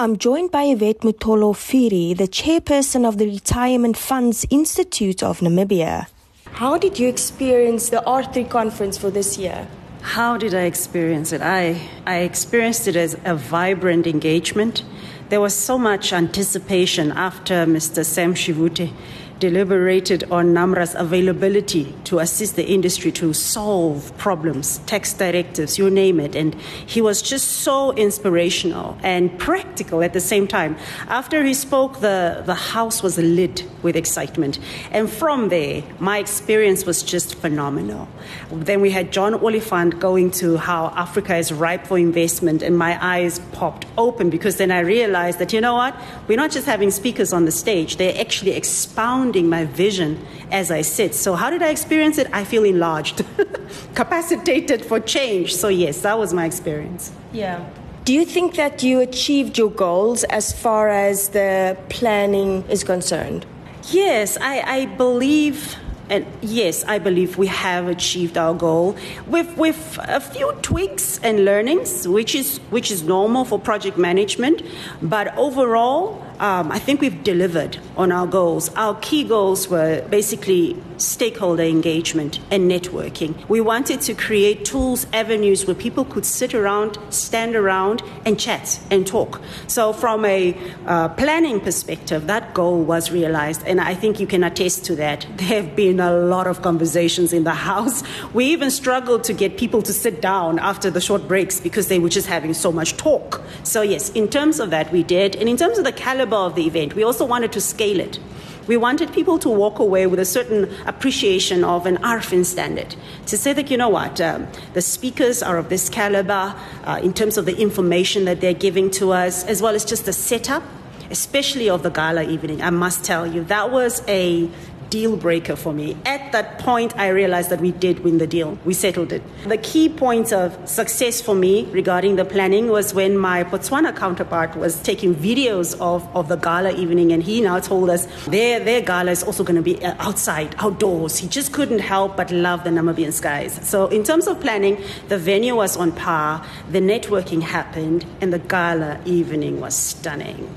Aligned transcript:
I'm 0.00 0.16
joined 0.16 0.52
by 0.52 0.62
Yvette 0.62 1.00
Mtolo-Phiri, 1.00 2.16
the 2.16 2.28
chairperson 2.28 3.04
of 3.04 3.18
the 3.18 3.26
Retirement 3.26 3.96
Funds 3.96 4.46
Institute 4.48 5.24
of 5.24 5.40
Namibia. 5.40 6.06
How 6.52 6.78
did 6.78 7.00
you 7.00 7.08
experience 7.08 7.88
the 7.88 8.00
R3 8.06 8.48
conference 8.48 8.96
for 8.96 9.10
this 9.10 9.38
year? 9.38 9.66
How 10.02 10.36
did 10.36 10.54
I 10.54 10.66
experience 10.66 11.32
it? 11.32 11.42
I, 11.42 11.80
I 12.06 12.18
experienced 12.18 12.86
it 12.86 12.94
as 12.94 13.16
a 13.24 13.34
vibrant 13.34 14.06
engagement. 14.06 14.84
There 15.30 15.40
was 15.40 15.52
so 15.52 15.76
much 15.76 16.12
anticipation 16.12 17.10
after 17.10 17.66
Mr. 17.66 18.04
Sam 18.04 18.34
Shivute 18.34 18.92
deliberated 19.38 20.24
on 20.30 20.54
NAMRA's 20.54 20.94
availability 20.94 21.94
to 22.04 22.18
assist 22.18 22.56
the 22.56 22.66
industry 22.66 23.12
to 23.12 23.32
solve 23.32 24.16
problems, 24.18 24.78
tax 24.86 25.12
directives, 25.12 25.78
you 25.78 25.90
name 25.90 26.18
it. 26.20 26.34
And 26.34 26.54
he 26.54 27.00
was 27.00 27.22
just 27.22 27.48
so 27.48 27.92
inspirational 27.92 28.98
and 29.02 29.38
practical 29.38 30.02
at 30.02 30.12
the 30.12 30.20
same 30.20 30.46
time. 30.48 30.76
After 31.08 31.44
he 31.44 31.54
spoke, 31.54 32.00
the, 32.00 32.42
the 32.44 32.54
house 32.54 33.02
was 33.02 33.18
lit 33.18 33.64
with 33.82 33.96
excitement. 33.96 34.58
And 34.90 35.08
from 35.08 35.48
there, 35.48 35.82
my 35.98 36.18
experience 36.18 36.84
was 36.84 37.02
just 37.02 37.34
phenomenal. 37.36 38.08
Then 38.50 38.80
we 38.80 38.90
had 38.90 39.12
John 39.12 39.34
Oliphant 39.34 40.00
going 40.00 40.30
to 40.32 40.56
how 40.56 40.88
Africa 40.96 41.36
is 41.36 41.52
ripe 41.52 41.86
for 41.86 41.98
investment, 41.98 42.62
and 42.62 42.76
my 42.76 42.98
eyes 43.04 43.38
popped 43.52 43.86
open 43.96 44.30
because 44.30 44.56
then 44.56 44.70
I 44.70 44.80
realized 44.80 45.38
that, 45.38 45.52
you 45.52 45.60
know 45.60 45.74
what? 45.74 45.94
We're 46.26 46.36
not 46.36 46.50
just 46.50 46.66
having 46.66 46.90
speakers 46.90 47.32
on 47.32 47.44
the 47.44 47.52
stage, 47.52 47.96
they're 47.96 48.18
actually 48.20 48.52
expounding 48.52 49.27
my 49.36 49.64
vision 49.64 50.24
as 50.50 50.70
I 50.70 50.82
sit. 50.82 51.14
So, 51.14 51.34
how 51.34 51.50
did 51.50 51.62
I 51.62 51.68
experience 51.68 52.18
it? 52.18 52.28
I 52.32 52.44
feel 52.44 52.64
enlarged, 52.64 53.24
capacitated 53.94 54.84
for 54.84 55.00
change. 55.00 55.54
So, 55.54 55.68
yes, 55.68 56.00
that 56.02 56.18
was 56.18 56.32
my 56.32 56.46
experience. 56.46 57.12
Yeah. 57.32 57.68
Do 58.04 58.14
you 58.14 58.24
think 58.24 58.54
that 58.54 58.82
you 58.82 59.00
achieved 59.00 59.58
your 59.58 59.70
goals 59.70 60.24
as 60.24 60.52
far 60.52 60.88
as 60.88 61.28
the 61.28 61.76
planning 61.90 62.64
is 62.70 62.82
concerned? 62.82 63.44
Yes, 63.90 64.38
I, 64.40 64.60
I 64.60 64.86
believe 64.86 65.76
and 66.10 66.26
yes, 66.40 66.84
I 66.84 66.98
believe 66.98 67.36
we 67.36 67.48
have 67.48 67.86
achieved 67.86 68.38
our 68.38 68.54
goal 68.54 68.96
with, 69.26 69.54
with 69.58 69.98
a 70.02 70.20
few 70.20 70.52
tweaks 70.62 71.20
and 71.22 71.44
learnings, 71.44 72.08
which 72.08 72.34
is, 72.34 72.58
which 72.70 72.90
is 72.90 73.02
normal 73.02 73.44
for 73.44 73.58
project 73.58 73.98
management. 73.98 74.62
But 75.02 75.36
overall, 75.36 76.24
um, 76.38 76.70
I 76.70 76.78
think 76.78 77.00
we've 77.00 77.22
delivered 77.24 77.78
on 77.96 78.12
our 78.12 78.26
goals. 78.26 78.72
Our 78.74 78.94
key 79.00 79.24
goals 79.24 79.68
were 79.68 80.02
basically 80.08 80.76
stakeholder 80.98 81.62
engagement 81.62 82.40
and 82.50 82.70
networking. 82.70 83.48
We 83.48 83.60
wanted 83.60 84.00
to 84.02 84.14
create 84.14 84.64
tools, 84.64 85.06
avenues 85.12 85.66
where 85.66 85.74
people 85.74 86.04
could 86.04 86.24
sit 86.24 86.54
around, 86.54 86.98
stand 87.10 87.56
around, 87.56 88.02
and 88.24 88.38
chat 88.38 88.80
and 88.90 89.06
talk. 89.06 89.40
So, 89.66 89.92
from 89.92 90.24
a 90.24 90.56
uh, 90.86 91.08
planning 91.10 91.60
perspective, 91.60 92.26
that 92.26 92.54
goal 92.54 92.82
was 92.82 93.10
realized, 93.10 93.62
and 93.66 93.80
I 93.80 93.94
think 93.94 94.20
you 94.20 94.26
can 94.26 94.44
attest 94.44 94.84
to 94.86 94.96
that. 94.96 95.26
There 95.48 95.62
have 95.62 95.76
been 95.76 96.00
a 96.00 96.12
lot 96.12 96.46
of 96.46 96.62
conversations 96.62 97.32
in 97.32 97.44
the 97.44 97.54
house. 97.54 98.02
We 98.34 98.46
even 98.46 98.70
struggled 98.70 99.24
to 99.24 99.32
get 99.32 99.56
people 99.56 99.82
to 99.82 99.92
sit 99.92 100.20
down 100.20 100.58
after 100.58 100.90
the 100.90 101.00
short 101.00 101.26
breaks 101.26 101.60
because 101.60 101.88
they 101.88 101.98
were 101.98 102.08
just 102.08 102.26
having 102.26 102.54
so 102.54 102.70
much 102.70 102.96
talk. 102.96 103.40
So, 103.62 103.82
yes, 103.82 104.10
in 104.10 104.28
terms 104.28 104.60
of 104.60 104.70
that, 104.70 104.92
we 104.92 105.02
did. 105.02 105.36
And 105.36 105.48
in 105.48 105.56
terms 105.56 105.78
of 105.78 105.84
the 105.84 105.92
caliber 105.92 106.27
of 106.36 106.54
the 106.54 106.66
event, 106.66 106.94
we 106.94 107.02
also 107.02 107.24
wanted 107.24 107.52
to 107.52 107.60
scale 107.60 108.00
it. 108.00 108.18
We 108.66 108.76
wanted 108.76 109.12
people 109.14 109.38
to 109.38 109.48
walk 109.48 109.78
away 109.78 110.06
with 110.06 110.20
a 110.20 110.26
certain 110.26 110.70
appreciation 110.86 111.64
of 111.64 111.86
an 111.86 111.96
RFIN 111.98 112.44
standard. 112.44 112.94
To 113.26 113.38
say 113.38 113.54
that, 113.54 113.70
you 113.70 113.78
know 113.78 113.88
what, 113.88 114.20
um, 114.20 114.46
the 114.74 114.82
speakers 114.82 115.42
are 115.42 115.56
of 115.56 115.70
this 115.70 115.88
caliber 115.88 116.54
uh, 116.84 117.00
in 117.02 117.14
terms 117.14 117.38
of 117.38 117.46
the 117.46 117.56
information 117.56 118.26
that 118.26 118.42
they're 118.42 118.52
giving 118.52 118.90
to 118.92 119.12
us, 119.12 119.42
as 119.44 119.62
well 119.62 119.74
as 119.74 119.86
just 119.86 120.04
the 120.04 120.12
setup, 120.12 120.62
especially 121.10 121.70
of 121.70 121.82
the 121.82 121.88
gala 121.88 122.24
evening. 122.24 122.60
I 122.60 122.68
must 122.68 123.04
tell 123.04 123.26
you, 123.26 123.42
that 123.44 123.70
was 123.70 124.02
a 124.06 124.50
deal 124.90 125.16
breaker 125.16 125.56
for 125.56 125.72
me. 125.72 125.96
At 126.04 126.32
that 126.32 126.58
point, 126.58 126.96
I 126.96 127.08
realized 127.08 127.50
that 127.50 127.60
we 127.60 127.72
did 127.72 128.00
win 128.00 128.18
the 128.18 128.26
deal. 128.26 128.58
We 128.64 128.74
settled 128.74 129.12
it. 129.12 129.22
The 129.46 129.58
key 129.58 129.88
point 129.88 130.32
of 130.32 130.56
success 130.68 131.20
for 131.20 131.34
me 131.34 131.64
regarding 131.66 132.16
the 132.16 132.24
planning 132.24 132.68
was 132.68 132.94
when 132.94 133.16
my 133.18 133.44
Botswana 133.44 133.96
counterpart 133.96 134.56
was 134.56 134.80
taking 134.82 135.14
videos 135.14 135.78
of, 135.80 136.08
of 136.16 136.28
the 136.28 136.36
gala 136.36 136.72
evening, 136.72 137.12
and 137.12 137.22
he 137.22 137.40
now 137.40 137.60
told 137.60 137.90
us 137.90 138.06
their, 138.26 138.60
their 138.60 138.80
gala 138.80 139.10
is 139.10 139.22
also 139.22 139.44
going 139.44 139.56
to 139.56 139.62
be 139.62 139.82
uh, 139.84 139.94
outside, 139.98 140.54
outdoors. 140.58 141.18
He 141.18 141.28
just 141.28 141.52
couldn't 141.52 141.80
help 141.80 142.16
but 142.16 142.30
love 142.30 142.64
the 142.64 142.70
Namibian 142.70 143.12
skies. 143.12 143.60
So, 143.68 143.86
in 143.88 144.04
terms 144.04 144.26
of 144.26 144.40
planning, 144.40 144.82
the 145.08 145.18
venue 145.18 145.56
was 145.56 145.76
on 145.76 145.92
par, 145.92 146.44
the 146.70 146.80
networking 146.80 147.42
happened, 147.42 148.04
and 148.20 148.32
the 148.32 148.38
gala 148.38 149.00
evening 149.04 149.60
was 149.60 149.74
stunning. 149.74 150.48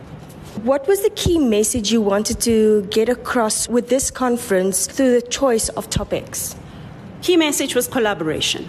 What 0.57 0.85
was 0.85 1.01
the 1.01 1.09
key 1.09 1.39
message 1.39 1.93
you 1.93 2.01
wanted 2.01 2.41
to 2.41 2.81
get 2.91 3.07
across 3.07 3.69
with 3.69 3.87
this 3.87 4.11
conference 4.11 4.85
through 4.85 5.13
the 5.13 5.21
choice 5.21 5.69
of 5.69 5.89
topics? 5.89 6.57
Key 7.21 7.37
message 7.37 7.73
was 7.73 7.87
collaboration, 7.87 8.67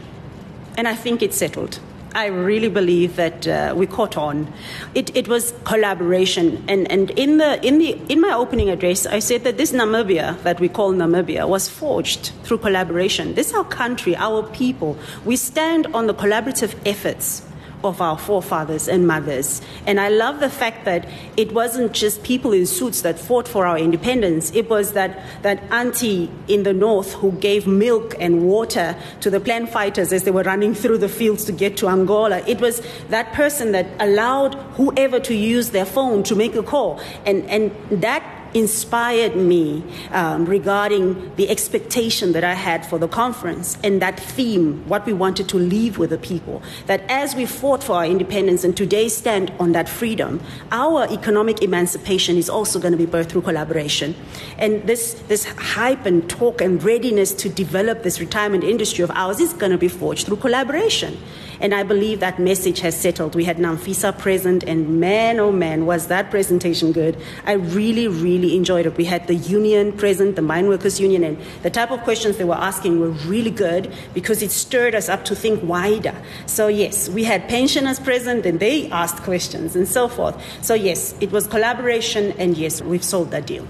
and 0.78 0.86
I 0.86 0.94
think 0.94 1.22
it 1.22 1.34
settled. 1.34 1.80
I 2.14 2.26
really 2.26 2.68
believe 2.68 3.16
that 3.16 3.48
uh, 3.48 3.74
we 3.76 3.88
caught 3.88 4.16
on. 4.16 4.52
It, 4.94 5.14
it 5.16 5.26
was 5.26 5.54
collaboration, 5.64 6.64
and, 6.68 6.90
and 6.90 7.10
in 7.10 7.38
the 7.38 7.60
in 7.66 7.78
the 7.78 8.00
in 8.08 8.20
my 8.20 8.32
opening 8.32 8.70
address, 8.70 9.04
I 9.04 9.18
said 9.18 9.42
that 9.42 9.58
this 9.58 9.72
Namibia 9.72 10.40
that 10.44 10.60
we 10.60 10.68
call 10.68 10.92
Namibia 10.92 11.48
was 11.48 11.68
forged 11.68 12.30
through 12.44 12.58
collaboration. 12.58 13.34
This 13.34 13.48
is 13.48 13.54
our 13.54 13.64
country, 13.64 14.14
our 14.16 14.44
people. 14.44 14.96
We 15.24 15.34
stand 15.34 15.88
on 15.88 16.06
the 16.06 16.14
collaborative 16.14 16.76
efforts 16.86 17.42
of 17.84 18.00
our 18.00 18.18
forefathers 18.18 18.88
and 18.88 19.06
mothers. 19.06 19.60
And 19.86 20.00
I 20.00 20.08
love 20.08 20.40
the 20.40 20.50
fact 20.50 20.84
that 20.84 21.08
it 21.36 21.52
wasn't 21.52 21.92
just 21.92 22.22
people 22.22 22.52
in 22.52 22.66
suits 22.66 23.02
that 23.02 23.18
fought 23.18 23.48
for 23.48 23.66
our 23.66 23.78
independence. 23.78 24.52
It 24.54 24.68
was 24.68 24.92
that, 24.92 25.22
that 25.42 25.62
auntie 25.70 26.30
in 26.48 26.62
the 26.62 26.72
north 26.72 27.12
who 27.14 27.32
gave 27.32 27.66
milk 27.66 28.14
and 28.20 28.42
water 28.42 28.96
to 29.20 29.30
the 29.30 29.40
plan 29.40 29.66
fighters 29.66 30.12
as 30.12 30.24
they 30.24 30.30
were 30.30 30.42
running 30.42 30.74
through 30.74 30.98
the 30.98 31.08
fields 31.08 31.44
to 31.44 31.52
get 31.52 31.76
to 31.78 31.88
Angola. 31.88 32.38
It 32.46 32.60
was 32.60 32.82
that 33.08 33.32
person 33.32 33.72
that 33.72 33.86
allowed 34.00 34.54
whoever 34.76 35.20
to 35.20 35.34
use 35.34 35.70
their 35.70 35.86
phone 35.86 36.22
to 36.24 36.34
make 36.34 36.54
a 36.54 36.62
call. 36.62 37.00
And, 37.26 37.48
and 37.48 37.72
that 38.02 38.41
inspired 38.54 39.36
me 39.36 39.84
um, 40.10 40.44
regarding 40.44 41.34
the 41.36 41.48
expectation 41.48 42.32
that 42.32 42.44
I 42.44 42.54
had 42.54 42.86
for 42.86 42.98
the 42.98 43.08
conference 43.08 43.78
and 43.82 44.00
that 44.02 44.18
theme, 44.18 44.86
what 44.88 45.06
we 45.06 45.12
wanted 45.12 45.48
to 45.50 45.56
leave 45.56 45.98
with 45.98 46.10
the 46.10 46.18
people. 46.18 46.62
That 46.86 47.02
as 47.08 47.34
we 47.34 47.46
fought 47.46 47.82
for 47.82 47.96
our 47.96 48.06
independence 48.06 48.64
and 48.64 48.76
today 48.76 49.08
stand 49.08 49.52
on 49.58 49.72
that 49.72 49.88
freedom, 49.88 50.40
our 50.70 51.06
economic 51.10 51.62
emancipation 51.62 52.36
is 52.36 52.48
also 52.48 52.78
going 52.78 52.92
to 52.92 52.98
be 52.98 53.06
birthed 53.06 53.30
through 53.30 53.42
collaboration. 53.42 54.14
And 54.58 54.82
this, 54.86 55.14
this 55.28 55.44
hype 55.44 56.06
and 56.06 56.28
talk 56.28 56.60
and 56.60 56.82
readiness 56.82 57.32
to 57.32 57.48
develop 57.48 58.02
this 58.02 58.20
retirement 58.20 58.64
industry 58.64 59.04
of 59.04 59.10
ours 59.12 59.40
is 59.40 59.52
going 59.52 59.72
to 59.72 59.78
be 59.78 59.88
forged 59.88 60.26
through 60.26 60.36
collaboration. 60.36 61.18
And 61.62 61.72
I 61.72 61.84
believe 61.84 62.18
that 62.18 62.40
message 62.40 62.80
has 62.80 63.00
settled. 63.00 63.36
We 63.36 63.44
had 63.44 63.56
Namfisa 63.56 64.18
present, 64.18 64.64
and 64.64 65.00
man, 65.00 65.38
oh 65.38 65.52
man, 65.52 65.86
was 65.86 66.08
that 66.08 66.28
presentation 66.28 66.90
good. 66.90 67.16
I 67.46 67.52
really, 67.52 68.08
really 68.08 68.56
enjoyed 68.56 68.84
it. 68.84 68.96
We 68.96 69.04
had 69.04 69.28
the 69.28 69.36
union 69.36 69.92
present, 69.92 70.34
the 70.34 70.42
mine 70.42 70.66
workers 70.66 70.98
union, 70.98 71.22
and 71.22 71.38
the 71.62 71.70
type 71.70 71.92
of 71.92 72.00
questions 72.02 72.36
they 72.36 72.44
were 72.44 72.56
asking 72.56 72.98
were 72.98 73.10
really 73.30 73.52
good 73.52 73.92
because 74.12 74.42
it 74.42 74.50
stirred 74.50 74.96
us 74.96 75.08
up 75.08 75.24
to 75.26 75.36
think 75.36 75.62
wider. 75.62 76.16
So, 76.46 76.66
yes, 76.66 77.08
we 77.08 77.22
had 77.22 77.48
pensioners 77.48 78.00
present, 78.00 78.44
and 78.44 78.58
they 78.58 78.90
asked 78.90 79.22
questions 79.22 79.76
and 79.76 79.86
so 79.86 80.08
forth. 80.08 80.34
So, 80.62 80.74
yes, 80.74 81.14
it 81.20 81.30
was 81.30 81.46
collaboration, 81.46 82.32
and 82.38 82.58
yes, 82.58 82.82
we've 82.82 83.04
sold 83.04 83.30
that 83.30 83.46
deal. 83.46 83.68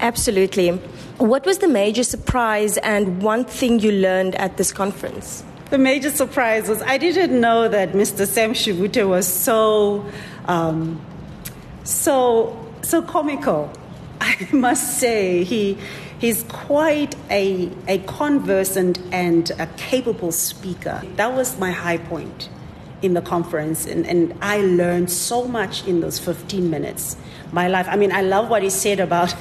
Absolutely. 0.00 0.72
What 1.16 1.46
was 1.46 1.58
the 1.58 1.68
major 1.68 2.04
surprise 2.04 2.76
and 2.76 3.22
one 3.22 3.46
thing 3.46 3.80
you 3.80 3.92
learned 3.92 4.34
at 4.34 4.58
this 4.58 4.72
conference? 4.72 5.42
The 5.70 5.78
major 5.78 6.10
surprise 6.10 6.68
was 6.68 6.82
I 6.82 6.98
didn't 6.98 7.40
know 7.40 7.68
that 7.68 7.92
Mr. 7.92 8.26
Sam 8.26 8.52
Shivute 8.52 9.08
was 9.08 9.26
so, 9.26 10.04
um, 10.46 11.04
so, 11.84 12.70
so 12.82 13.02
comical. 13.02 13.72
I 14.20 14.48
must 14.52 14.98
say, 14.98 15.44
he, 15.44 15.78
he's 16.18 16.44
quite 16.44 17.16
a, 17.30 17.70
a 17.88 17.98
conversant 18.00 18.98
and 19.12 19.50
a 19.58 19.66
capable 19.76 20.32
speaker. 20.32 21.02
That 21.16 21.34
was 21.34 21.58
my 21.58 21.70
high 21.70 21.98
point 21.98 22.48
in 23.02 23.12
the 23.12 23.20
conference, 23.20 23.84
and, 23.84 24.06
and 24.06 24.34
I 24.40 24.58
learned 24.58 25.10
so 25.10 25.46
much 25.46 25.86
in 25.86 26.00
those 26.00 26.18
15 26.18 26.70
minutes. 26.70 27.16
My 27.52 27.68
life, 27.68 27.86
I 27.88 27.96
mean, 27.96 28.12
I 28.12 28.22
love 28.22 28.48
what 28.48 28.62
he 28.62 28.70
said 28.70 28.98
about 28.98 29.34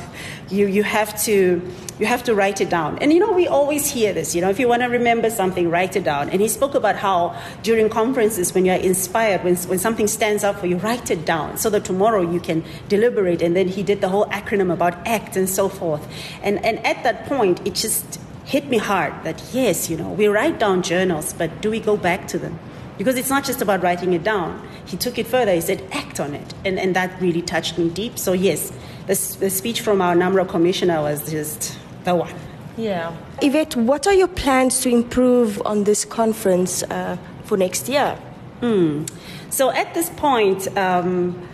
you, 0.54 0.68
you 0.68 0.84
have 0.84 1.22
to 1.24 1.62
you 2.00 2.06
have 2.08 2.24
to 2.24 2.34
write 2.34 2.60
it 2.60 2.70
down. 2.70 2.98
And 3.00 3.14
you 3.14 3.20
know, 3.20 3.32
we 3.32 3.48
always 3.48 3.90
hear 3.90 4.14
this, 4.14 4.34
you 4.34 4.42
know, 4.42 4.50
if 4.50 4.60
you 4.60 4.68
want 4.68 4.82
to 4.82 4.88
remember 4.88 5.30
something, 5.30 5.70
write 5.70 5.96
it 5.96 6.04
down. 6.04 6.30
And 6.30 6.42
he 6.42 6.48
spoke 6.48 6.74
about 6.76 6.96
how 6.96 7.40
during 7.62 7.90
conferences, 7.90 8.54
when 8.54 8.66
you're 8.66 8.76
inspired, 8.76 9.44
when, 9.44 9.56
when 9.56 9.80
something 9.80 10.08
stands 10.08 10.44
out 10.44 10.60
for 10.60 10.66
you, 10.66 10.78
write 10.78 11.12
it 11.12 11.26
down 11.26 11.58
so 11.58 11.70
that 11.70 11.86
tomorrow 11.86 12.22
you 12.22 12.40
can 12.40 12.64
deliberate. 12.90 13.42
And 13.42 13.56
then 13.56 13.68
he 13.68 13.84
did 13.84 14.02
the 14.02 14.10
whole 14.10 14.26
acronym 14.28 14.74
about 14.74 15.08
ACT 15.08 15.36
and 15.38 15.48
so 15.48 15.70
forth. 15.70 16.06
And, 16.42 16.64
and 16.66 16.84
at 16.86 17.04
that 17.04 17.28
point, 17.28 17.66
it 17.66 17.76
just 17.76 18.20
hit 18.46 18.68
me 18.68 18.78
hard 18.78 19.14
that 19.24 19.42
yes, 19.54 19.90
you 19.90 19.98
know, 19.98 20.10
we 20.10 20.28
write 20.28 20.60
down 20.60 20.82
journals, 20.82 21.34
but 21.34 21.62
do 21.62 21.70
we 21.70 21.80
go 21.80 21.96
back 21.96 22.28
to 22.30 22.40
them? 22.40 22.60
Because 22.98 23.18
it's 23.18 23.30
not 23.30 23.44
just 23.44 23.62
about 23.62 23.82
writing 23.82 24.14
it 24.14 24.24
down. 24.24 24.68
He 24.86 24.98
took 24.98 25.18
it 25.18 25.26
further. 25.26 25.54
He 25.54 25.62
said, 25.62 25.84
act 25.92 26.20
on 26.20 26.34
it. 26.34 26.54
And, 26.64 26.80
and 26.80 26.96
that 26.96 27.20
really 27.22 27.42
touched 27.42 27.78
me 27.78 27.90
deep. 27.90 28.20
So, 28.20 28.34
yes, 28.34 28.72
the, 29.08 29.38
the 29.40 29.50
speech 29.50 29.82
from 29.82 30.02
our 30.02 30.16
NAMRA 30.16 30.48
commissioner 30.48 31.02
was 31.02 31.30
just 31.30 31.78
the 32.04 32.16
one. 32.16 32.34
Yeah. 32.78 33.16
Yvette, 33.42 33.76
what 33.76 34.08
are 34.08 34.14
your 34.14 34.28
plans 34.28 34.82
to 34.82 34.90
improve 34.90 35.62
on 35.66 35.84
this 35.84 36.06
conference 36.06 36.84
uh, 36.84 37.18
for 37.44 37.58
next 37.58 37.88
year? 37.88 38.18
Mm. 38.62 39.10
So, 39.50 39.72
at 39.72 39.94
this 39.94 40.10
point, 40.12 40.76
um, 40.78 41.48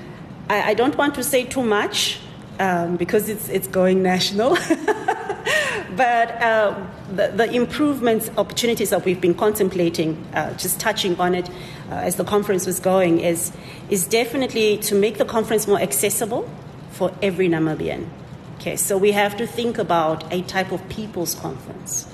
I, 0.50 0.72
I, 0.72 0.74
don't 0.74 0.96
want 0.96 1.16
to 1.16 1.24
say 1.24 1.44
too 1.44 1.64
much 1.64 2.20
um, 2.60 2.96
because 2.96 3.28
it's, 3.28 3.50
it's 3.50 3.68
going 3.68 4.02
national. 4.04 4.52
but 5.96 6.42
uh, 6.42 6.88
the, 7.12 7.34
the, 7.36 7.52
improvements, 7.52 8.30
opportunities 8.38 8.92
that 8.92 9.04
we've 9.04 9.20
been 9.20 9.34
contemplating, 9.34 10.24
uh, 10.34 10.54
just 10.54 10.80
touching 10.80 11.20
on 11.20 11.36
it 11.36 11.50
uh, 11.50 11.96
as 11.96 12.16
the 12.16 12.24
conference 12.24 12.66
was 12.66 12.80
going, 12.80 13.20
is, 13.20 13.52
is 13.90 14.08
definitely 14.08 14.78
to 14.78 14.96
make 14.96 15.18
the 15.18 15.26
conference 15.26 15.68
more 15.68 15.82
accessible 15.82 16.50
for 16.92 17.14
every 17.22 17.48
Namibian. 17.48 18.08
Okay, 18.58 18.76
so 18.76 18.98
we 18.98 19.12
have 19.14 19.38
to 19.38 19.48
think 19.48 19.78
about 19.78 20.32
a 20.34 20.42
type 20.42 20.72
of 20.72 20.88
people's 20.90 21.34
conference 21.36 22.12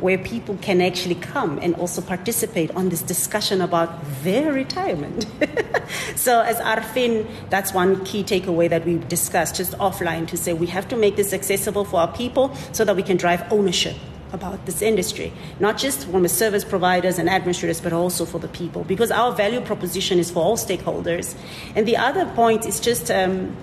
where 0.00 0.18
people 0.18 0.56
can 0.60 0.80
actually 0.80 1.14
come 1.14 1.58
and 1.62 1.74
also 1.76 2.02
participate 2.02 2.70
on 2.72 2.90
this 2.90 3.02
discussion 3.02 3.60
about 3.62 3.98
their 4.22 4.52
retirement. 4.52 5.26
so, 6.16 6.40
as 6.40 6.56
RFIN, 6.56 7.26
that's 7.48 7.72
one 7.72 8.04
key 8.04 8.22
takeaway 8.22 8.68
that 8.68 8.84
we 8.84 8.98
discussed 8.98 9.56
just 9.56 9.72
offline 9.78 10.26
to 10.28 10.36
say 10.36 10.52
we 10.52 10.66
have 10.66 10.86
to 10.88 10.96
make 10.96 11.16
this 11.16 11.32
accessible 11.32 11.84
for 11.84 12.00
our 12.00 12.12
people 12.12 12.54
so 12.72 12.84
that 12.84 12.94
we 12.94 13.02
can 13.02 13.16
drive 13.16 13.42
ownership 13.50 13.96
about 14.32 14.66
this 14.66 14.82
industry, 14.82 15.32
not 15.60 15.78
just 15.78 16.06
from 16.08 16.22
the 16.22 16.28
service 16.28 16.64
providers 16.64 17.18
and 17.18 17.30
administrators, 17.30 17.80
but 17.80 17.92
also 17.92 18.26
for 18.26 18.38
the 18.38 18.48
people, 18.48 18.84
because 18.84 19.10
our 19.10 19.32
value 19.32 19.60
proposition 19.60 20.18
is 20.18 20.30
for 20.30 20.40
all 20.40 20.56
stakeholders. 20.56 21.34
And 21.74 21.86
the 21.86 21.96
other 21.96 22.26
point 22.34 22.66
is 22.66 22.80
just 22.80 23.10
um, 23.10 23.56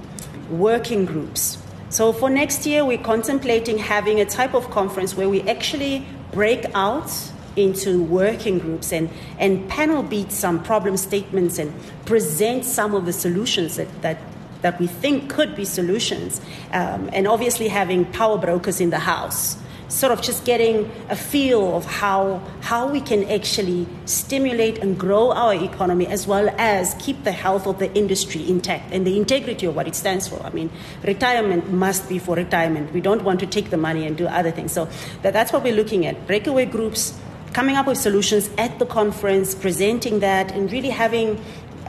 working 0.50 1.06
groups. 1.06 1.57
So 1.90 2.12
for 2.12 2.30
next 2.30 2.66
year, 2.66 2.84
we're 2.84 2.98
contemplating 2.98 3.78
having 3.78 4.19
a 4.19 4.25
type 4.25 4.54
of 4.54 4.69
conference 4.72 5.16
where 5.16 5.30
we 5.30 5.42
actually 5.44 6.06
break 6.31 6.66
out 6.74 7.12
into 7.56 8.01
working 8.01 8.57
groups 8.57 8.92
and, 8.92 9.10
and 9.38 9.69
panel 9.69 10.01
beat 10.01 10.31
some 10.31 10.63
problem 10.63 10.98
statements 10.98 11.60
and 11.60 11.72
present 12.06 12.66
some 12.66 12.95
of 12.95 13.06
the 13.06 13.13
solutions 13.13 13.75
that, 13.75 14.01
that, 14.01 14.18
that 14.63 14.80
we 14.80 14.88
think 14.88 15.30
could 15.30 15.56
be 15.56 15.66
solutions. 15.66 16.42
Um, 16.72 17.10
and 17.13 17.28
obviously, 17.28 17.68
having 17.68 18.06
power 18.06 18.40
brokers 18.40 18.81
in 18.81 18.90
the 18.90 19.00
house 19.00 19.57
sort 19.94 20.12
of 20.12 20.22
just 20.22 20.44
getting 20.44 20.90
a 21.10 21.16
feel 21.16 21.78
of 21.78 21.86
how, 21.86 22.42
how 22.62 22.88
we 22.88 23.00
can 23.00 23.30
actually 23.30 23.88
stimulate 24.06 24.80
and 24.80 24.98
grow 24.98 25.31
our 25.31 25.54
economy 25.54 26.07
as 26.07 26.25
well 26.25 26.50
as 26.57 26.95
keep 26.95 27.24
the 27.24 27.31
health 27.31 27.68
of 27.68 27.78
the 27.78 27.94
industry 27.94 28.50
intact 28.50 28.92
and 28.92 29.06
the 29.06 29.16
integrity 29.16 29.68
of 29.68 29.75
what 29.75 29.88
it 29.88 29.95
stands 29.95 30.28
for. 30.28 30.42
I 30.44 30.50
mean, 30.50 30.72
retirement 31.04 31.72
must 31.72 32.10
be 32.10 32.18
for 32.18 32.36
retirement. 32.36 32.92
We 32.92 33.01
don't 33.01 33.24
want 33.24 33.40
to 33.42 33.45
take 33.45 33.69
the 33.69 33.78
money 33.78 34.07
and 34.07 34.18
do 34.18 34.25
other 34.25 34.50
things. 34.50 34.72
So 34.72 34.90
that, 35.22 35.34
that's 35.34 35.54
what 35.54 35.63
we're 35.63 35.75
looking 35.75 36.07
at. 36.07 36.25
Breakaway 36.25 36.66
groups 36.66 37.18
coming 37.54 37.75
up 37.75 37.86
with 37.86 38.00
solutions 38.00 38.50
at 38.57 38.80
the 38.80 38.88
conference, 38.88 39.54
presenting 39.54 40.22
that, 40.22 40.51
and 40.51 40.72
really 40.72 40.90
having 40.90 41.40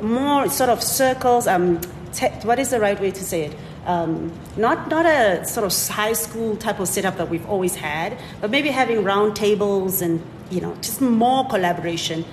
more 0.02 0.50
sort 0.50 0.68
of 0.68 0.82
circles. 0.82 1.46
Um, 1.46 1.80
te- 2.12 2.28
what 2.42 2.58
is 2.58 2.68
the 2.68 2.80
right 2.80 3.00
way 3.00 3.10
to 3.12 3.24
say 3.24 3.46
it? 3.46 3.56
Um, 3.86 4.32
not 4.56 4.88
not 4.88 5.04
a 5.04 5.44
sort 5.44 5.66
of 5.66 5.88
high 5.88 6.14
school 6.14 6.56
type 6.56 6.80
of 6.80 6.88
setup 6.88 7.16
that 7.18 7.28
we've 7.28 7.46
always 7.46 7.74
had, 7.74 8.18
but 8.40 8.50
maybe 8.50 8.70
having 8.70 9.04
round 9.04 9.36
tables 9.36 10.00
and 10.00 10.22
you 10.50 10.60
know 10.60 10.74
just 10.76 11.00
more 11.00 11.46
collaboration, 11.48 12.24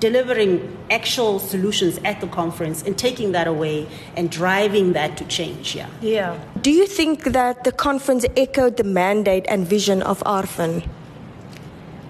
delivering 0.00 0.76
actual 0.90 1.38
solutions 1.38 1.98
at 2.04 2.20
the 2.20 2.26
conference 2.26 2.82
and 2.82 2.96
taking 2.96 3.32
that 3.32 3.46
away 3.46 3.86
and 4.16 4.30
driving 4.30 4.92
that 4.94 5.16
to 5.18 5.24
change. 5.26 5.74
Yeah. 5.74 5.88
Yeah. 6.00 6.38
Do 6.60 6.70
you 6.70 6.86
think 6.86 7.24
that 7.24 7.64
the 7.64 7.72
conference 7.72 8.24
echoed 8.36 8.76
the 8.76 8.84
mandate 8.84 9.44
and 9.48 9.66
vision 9.66 10.02
of 10.02 10.20
RFIN? 10.24 10.86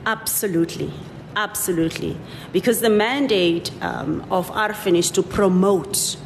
Absolutely. 0.06 0.92
Absolutely. 1.36 2.16
Because 2.52 2.80
the 2.80 2.90
mandate 2.90 3.70
um, 3.80 4.24
of 4.30 4.50
RFIN 4.50 4.96
is 4.96 5.10
to 5.12 5.22
promote 5.22 6.16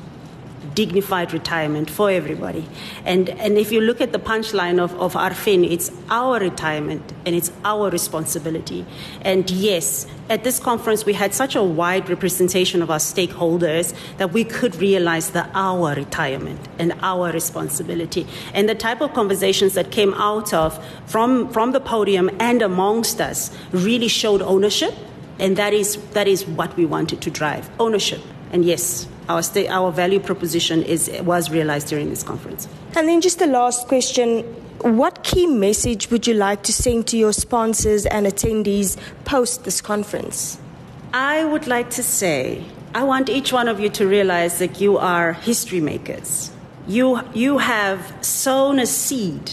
dignified 0.75 1.33
retirement 1.33 1.91
for 1.91 2.11
everybody. 2.11 2.67
And, 3.05 3.29
and 3.31 3.59
if 3.59 3.73
you 3.73 3.81
look 3.81 4.01
at 4.01 4.13
the 4.13 4.19
punchline 4.19 4.79
of, 4.79 4.95
of 5.01 5.15
RFIN, 5.15 5.71
it's 5.71 5.91
our 6.11 6.39
retirement 6.39 7.13
and 7.27 7.35
it's 7.35 7.51
our 7.65 7.91
responsibility. 7.91 8.87
And 9.23 9.51
yes, 9.51 10.07
at 10.29 10.45
this 10.45 10.59
conference, 10.59 11.07
we 11.07 11.15
had 11.15 11.35
such 11.35 11.57
a 11.57 11.63
wide 11.63 12.09
representation 12.09 12.83
of 12.83 12.91
our 12.91 12.99
stakeholders 12.99 13.95
that 14.19 14.33
we 14.33 14.45
could 14.45 14.77
realize 14.77 15.31
the 15.31 15.49
our 15.55 15.95
retirement 15.95 16.61
and 16.79 16.93
our 17.01 17.33
responsibility. 17.33 18.27
And 18.53 18.69
the 18.69 18.75
type 18.75 19.01
of 19.01 19.15
conversations 19.15 19.75
that 19.75 19.91
came 19.91 20.15
out 20.15 20.53
of 20.53 20.85
from, 21.07 21.51
from 21.53 21.73
the 21.73 21.81
podium 21.81 22.31
and 22.39 22.63
amongst 22.63 23.21
us 23.21 23.57
really 23.73 24.09
showed 24.09 24.43
ownership. 24.43 24.95
And 25.39 25.57
that 25.57 25.73
is, 25.73 25.97
that 26.13 26.27
is 26.29 26.47
what 26.47 26.77
we 26.77 26.85
wanted 26.85 27.21
to 27.23 27.31
drive 27.31 27.71
ownership. 27.79 28.21
And 28.53 28.65
yes, 28.65 29.07
our, 29.29 29.43
state, 29.43 29.69
our 29.69 29.93
value 29.93 30.21
proposition 30.21 30.83
is, 30.83 31.11
was 31.23 31.51
realized 31.51 31.89
during 31.89 32.11
this 32.11 32.23
conference. 32.23 32.69
And 32.97 33.09
then 33.09 33.21
just 33.21 33.39
the 33.39 33.47
last 33.47 33.89
question 33.89 34.45
what 34.83 35.25
key 35.25 35.47
message 35.47 36.09
would 36.11 36.27
you 36.29 36.35
like 36.35 36.63
to 36.63 36.73
send 36.73 37.09
to 37.09 37.17
your 37.17 37.33
sponsors 37.33 38.07
and 38.07 38.27
attendees 38.27 38.97
post 39.25 39.65
this 39.65 39.81
conference? 39.81 40.59
I 41.13 41.45
would 41.45 41.67
like 41.67 41.91
to 41.91 42.03
say, 42.03 42.65
I 42.95 43.03
want 43.03 43.29
each 43.29 43.53
one 43.53 43.67
of 43.67 43.81
you 43.81 43.89
to 43.91 44.07
realize 44.07 44.61
that 44.61 44.81
you 44.81 44.97
are 44.97 45.33
history 45.33 45.81
makers. 45.81 46.53
You, 46.87 47.21
you 47.35 47.59
have 47.59 48.25
sown 48.25 48.79
a 48.79 48.87
seed, 48.87 49.53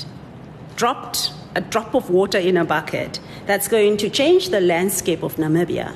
dropped 0.76 1.34
a 1.56 1.62
drop 1.62 1.96
of 1.96 2.10
water 2.10 2.38
in 2.38 2.56
a 2.56 2.66
bucket 2.66 3.20
that's 3.48 3.68
going 3.68 3.98
to 3.98 4.10
change 4.10 4.50
the 4.50 4.62
landscape 4.62 5.24
of 5.24 5.38
Namibia 5.38 5.96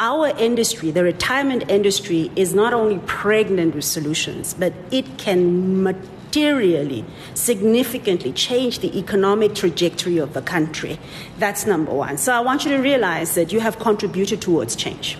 our 0.00 0.28
industry, 0.38 0.90
the 0.90 1.04
retirement 1.04 1.70
industry, 1.70 2.32
is 2.34 2.54
not 2.54 2.72
only 2.72 2.98
pregnant 3.06 3.74
with 3.74 3.84
solutions, 3.84 4.54
but 4.54 4.72
it 4.90 5.18
can 5.18 5.82
materially, 5.82 7.04
significantly 7.34 8.32
change 8.32 8.78
the 8.78 8.98
economic 8.98 9.54
trajectory 9.54 10.16
of 10.16 10.32
the 10.32 10.40
country. 10.40 10.98
That's 11.38 11.66
number 11.66 11.92
one. 11.92 12.16
So 12.16 12.32
I 12.32 12.40
want 12.40 12.64
you 12.64 12.70
to 12.70 12.78
realize 12.78 13.34
that 13.34 13.52
you 13.52 13.60
have 13.60 13.78
contributed 13.78 14.40
towards 14.40 14.74
change. 14.74 15.18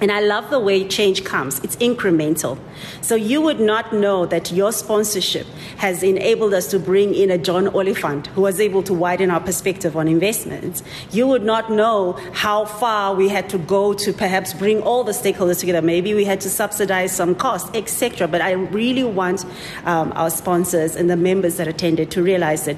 And 0.00 0.10
I 0.10 0.20
love 0.20 0.50
the 0.50 0.58
way 0.58 0.86
change 0.88 1.24
comes. 1.24 1.60
It's 1.60 1.76
incremental. 1.76 2.58
So 3.00 3.14
you 3.14 3.40
would 3.40 3.60
not 3.60 3.92
know 3.92 4.26
that 4.26 4.50
your 4.50 4.72
sponsorship 4.72 5.46
has 5.76 6.02
enabled 6.02 6.52
us 6.52 6.66
to 6.68 6.80
bring 6.80 7.14
in 7.14 7.30
a 7.30 7.38
John 7.38 7.68
Oliphant 7.68 8.26
who 8.28 8.40
was 8.42 8.58
able 8.58 8.82
to 8.82 8.92
widen 8.92 9.30
our 9.30 9.40
perspective 9.40 9.96
on 9.96 10.08
investments. 10.08 10.82
You 11.12 11.28
would 11.28 11.44
not 11.44 11.70
know 11.70 12.12
how 12.32 12.64
far 12.64 13.14
we 13.14 13.28
had 13.28 13.48
to 13.50 13.58
go 13.58 13.94
to 13.94 14.12
perhaps 14.12 14.52
bring 14.52 14.82
all 14.82 15.04
the 15.04 15.12
stakeholders 15.12 15.60
together. 15.60 15.80
Maybe 15.80 16.12
we 16.12 16.24
had 16.24 16.40
to 16.40 16.50
subsidize 16.50 17.14
some 17.14 17.36
costs, 17.36 17.70
etc. 17.74 18.26
But 18.26 18.40
I 18.40 18.52
really 18.52 19.04
want 19.04 19.44
um, 19.84 20.12
our 20.16 20.30
sponsors 20.30 20.96
and 20.96 21.08
the 21.08 21.16
members 21.16 21.56
that 21.58 21.68
attended 21.68 22.10
to 22.12 22.22
realize 22.22 22.64
that 22.64 22.76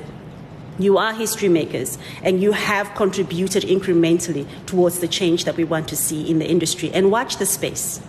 you 0.78 0.98
are 0.98 1.12
history 1.12 1.48
makers 1.48 1.98
and 2.22 2.40
you 2.42 2.52
have 2.52 2.94
contributed 2.94 3.62
incrementally 3.64 4.46
towards 4.66 4.98
the 5.00 5.08
change 5.08 5.44
that 5.44 5.56
we 5.56 5.64
want 5.64 5.88
to 5.88 5.96
see 5.96 6.28
in 6.28 6.38
the 6.38 6.46
industry. 6.46 6.90
And 6.92 7.10
watch 7.10 7.38
the 7.38 7.46
space. 7.46 8.00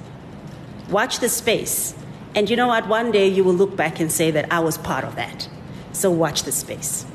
Watch 0.90 1.20
the 1.20 1.30
space. 1.30 1.94
And 2.36 2.50
you 2.50 2.56
know 2.56 2.68
what? 2.68 2.88
One 2.88 3.12
day 3.12 3.28
you 3.28 3.44
will 3.44 3.54
look 3.54 3.76
back 3.76 4.00
and 4.00 4.12
say 4.12 4.32
that 4.32 4.52
I 4.52 4.60
was 4.60 4.78
part 4.78 5.04
of 5.04 5.16
that. 5.16 5.50
So 5.92 6.12
watch 6.12 6.44
the 6.44 6.52
space. 6.52 7.06